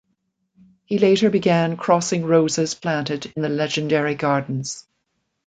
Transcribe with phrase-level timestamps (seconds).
[0.85, 4.87] He later began crossing roses planted in the legendary gardens.